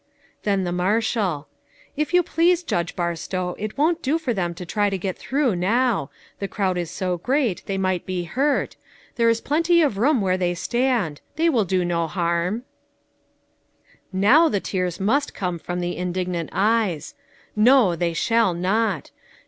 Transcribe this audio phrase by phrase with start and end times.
[0.41, 1.47] Then the marshal:
[1.95, 5.55] "If you please, Judge Barstow, it won't do for them to try to get through
[5.55, 6.09] now.
[6.39, 8.77] The crowd is so great they might be hurt;
[9.17, 11.21] there is plenty of room where they stand.
[11.35, 12.63] They will do 710 harm."
[14.11, 17.13] Now the tears must come from the indignant eyes.
[17.55, 19.11] No, they shall not.